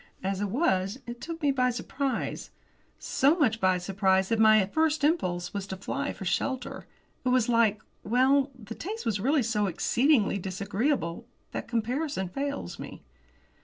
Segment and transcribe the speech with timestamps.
[0.23, 2.49] As it was, it took me by surprise,
[2.97, 6.87] so much by surprise that my first impulse was to fly for shelter.
[7.23, 13.03] It was like well, the taste was really so exceedingly disagreeable that comparison fails me.